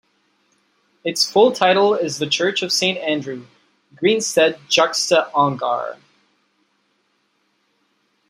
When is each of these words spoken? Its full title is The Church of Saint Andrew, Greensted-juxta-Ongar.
Its 1.03 1.29
full 1.31 1.51
title 1.51 1.93
is 1.93 2.17
The 2.17 2.25
Church 2.25 2.63
of 2.63 2.71
Saint 2.71 2.97
Andrew, 2.97 3.45
Greensted-juxta-Ongar. 3.95 5.97